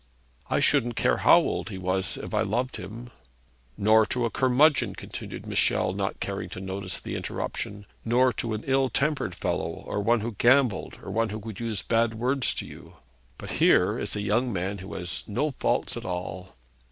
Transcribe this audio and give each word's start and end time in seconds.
'I 0.49 0.61
shouldn't 0.61 0.95
care 0.95 1.17
how 1.17 1.37
old 1.37 1.69
he 1.69 1.77
was 1.77 2.17
if 2.17 2.33
I 2.33 2.41
loved 2.41 2.77
him.' 2.77 3.11
'Nor 3.77 4.07
to 4.07 4.25
a 4.25 4.31
curmudgeon,' 4.31 4.95
continued 4.95 5.45
Michel, 5.45 5.93
not 5.93 6.19
caring 6.19 6.49
to 6.49 6.59
notice 6.59 6.99
the 6.99 7.13
interruption, 7.15 7.85
'nor 8.03 8.33
to 8.33 8.55
an 8.55 8.63
ill 8.65 8.89
tempered 8.89 9.35
fellow, 9.35 9.83
or 9.85 9.99
one 9.99 10.21
who 10.21 10.31
gambled, 10.39 10.97
or 11.03 11.11
one 11.11 11.29
who 11.29 11.37
would 11.37 11.59
use 11.59 11.83
bad 11.83 12.15
words 12.15 12.55
to 12.55 12.65
you. 12.65 12.95
But 13.37 13.51
here 13.61 13.99
is 13.99 14.15
a 14.15 14.21
young 14.23 14.51
man 14.51 14.79
who 14.79 14.95
has 14.95 15.23
no 15.27 15.51
faults 15.51 15.95
at 15.95 16.03
all.' 16.05 16.55